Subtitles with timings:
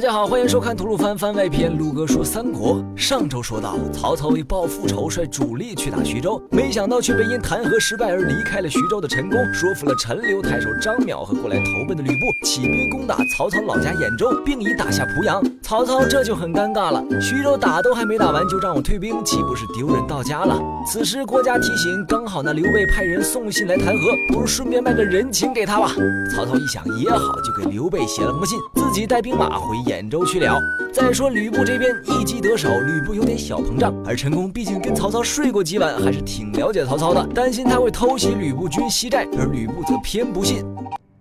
[0.00, 1.76] 大家好，欢迎收看吐鲁番番外篇。
[1.76, 2.82] 陆哥说三国。
[2.96, 15.42] 上周说到，曹操为报复仇，率主力去打徐州，没想到却被因弹劾失败而离开了徐州的陈宫，说服了陈留太守张邈和过来投奔的吕布，起兵攻打曹操老家兖州，并已打下濮阳。
[15.60, 20.58] 曹操这就很尴尬了，徐州打都还没打完，就让我退兵，岂不是丢人到家了？
[20.90, 25.92] 此时国家提醒，刚好那刘备派人送信来弹劾，不如顺便卖个人情给他吧。
[26.34, 30.56] 曹操一想也好，就给刘备写了封信，自己带兵马回兖州去了。
[30.92, 40.64] 再说吕布这边一击得手，吕布有点小膨胀，而陈宫毕竟跟曹操睡过几晚，还是挺了解曹操的，担心他会偷袭吕布军西寨，而吕布则偏不信。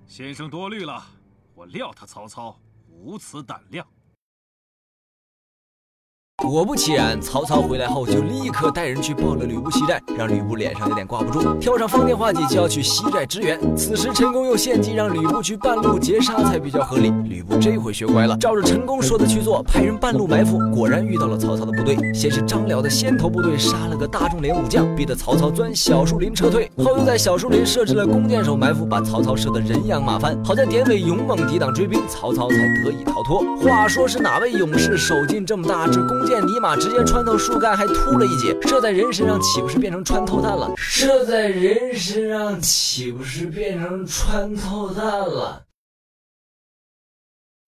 [0.05, 1.03] 先生多虑了，
[1.55, 2.55] 我料他曹操
[2.87, 3.83] 无此胆量。
[6.47, 13.59] 果不其然，曹操回来后就立刻带人去报了吕布西寨，让吕布脸上有点挂不住，跳上方天画戟就要去西寨支援。
[13.75, 17.11] 此时陈宫又献计让吕布去半路截杀才比较合理。
[17.25, 21.97] 吕布这回学乖了，照着陈宫说的去做，派人半路埋伏，果然遇到了曹操的部队。
[22.13, 30.41] 先是张辽的先头部队杀了个大众连武将，逼得曹操钻小树林撤退，后又在小树林设置了弓箭手埋伏，把曹操射得人仰马翻。
[30.43, 33.43] 好在典韦勇猛抵挡追兵，曹操才得以逃脱。
[33.57, 36.28] 话说是哪位勇士手劲这么大，这弓？
[36.29, 40.71] 箭尼玛直接穿透树干，还秃了一截，射在人身上岂不是变成穿透弹了？
[40.77, 45.63] 射在人身上岂不是变成穿透弹了？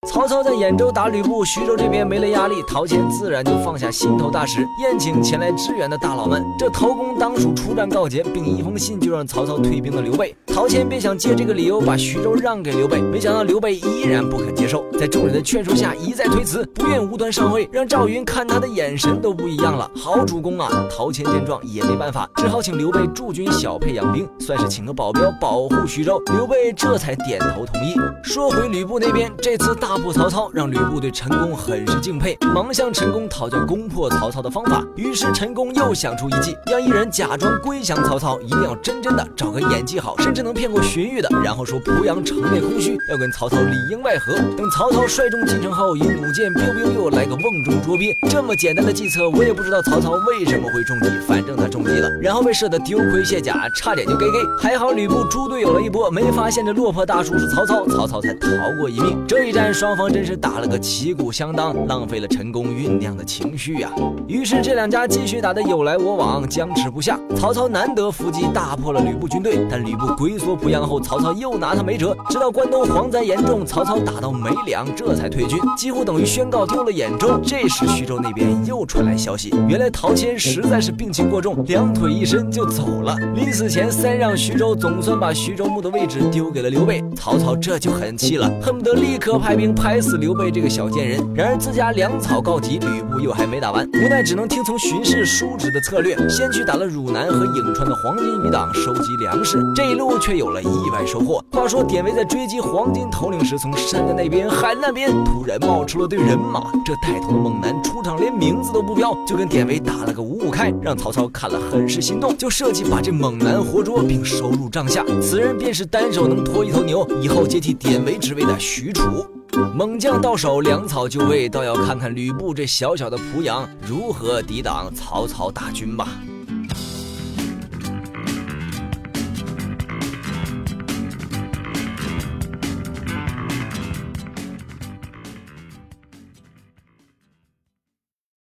[0.09, 6.43] 曹操在兖州打吕布，徐州这边没了压力，陶谦自然就放下心头大石，宴请前来支援的大佬们。
[6.57, 10.35] 这头功当属出战告捷，并一封信就让曹操退兵的刘备。
[10.47, 19.87] 陶谦便想借这个理由把徐州让给刘备，没想到刘备依然不肯接受，在众人的劝说下一再推辞，不愿无端上位，让赵云看他的眼神都不一样了。
[19.95, 20.67] 好主公啊！
[20.89, 26.19] 陶谦见状也没办法，只好请刘备驻军小沛养兵，算是请个保镖保护徐州。
[26.33, 27.93] 刘备这才点头同意。
[28.23, 29.90] 说回吕布那边，这次大。
[29.91, 34.81] 大破曹操，让吕布对陈宫很是敬佩，忙向陈宫讨教攻破曹操的方法。
[34.95, 44.31] 于是陈宫又想出一计，让一人假装归降曹操，一定要真真的找个演技好，甚至能骗过荀彧的，然后说濮阳城内空虚，要跟曹操里应外合。
[44.55, 48.17] 等曹操率众进城后，以弩箭 biu biu 又来个瓮中捉鳖。
[48.29, 54.39] 这么简单的计策，我也不知道曹操为什么会中计，反正他中计了，然后被射得丢盔卸甲，差点就 gay gay。
[54.57, 58.47] 还好吕布猪队友了一波，没发现这落魄大叔是曹操，曹操才逃
[58.79, 59.21] 过一命。
[59.27, 59.73] 这一战。
[59.81, 63.89] 双方真是打了个旗鼓相当，浪费了陈宫酝酿的情绪呀。
[64.27, 67.19] 于是这两家继续打得有来我往，僵持不下。
[67.35, 69.65] 曹操难得伏击，大破了吕布军队。
[69.67, 72.15] 但吕布龟缩濮阳后，曹操又拿他没辙。
[72.29, 77.39] 直到关东蝗灾严重，曹操打到没粮，这才退军，几乎等于宣告丢了兖州。
[77.43, 83.17] 这时徐州那边又传来消息，原来陶谦实在是病情过重，两腿一伸就走了。
[83.33, 87.03] 临死前三让徐州，总算把徐州牧的位置丢给了刘备。
[87.15, 89.70] 曹操这就很气了，恨不得立刻派兵。
[89.71, 91.19] 拍死刘备这个小贱人！
[91.33, 99.61] 然而自家粮草告急，吕布又还没打完，无奈只能听从巡视叔侄的策略，先去打了汝南和颍川的黄金余党，收集粮食。
[99.75, 101.43] 这一路却有了意外收获。
[101.51, 115.03] 话说典韦在追击黄金头领时，从山的那边、海那边突然冒出了队人马，这带头的猛男出场连名字都不标，就跟典韦打了个五五开，让曹操看了很是心动，就设计把这猛男活捉并收入帐下。
[115.21, 119.25] 此人便是单手能拖一头牛，以后接替典韦职位的许褚。
[119.73, 126.07] 猛将到手，粮草就位，倒要看看吕布这小小的濮阳如何抵挡曹操大军吧。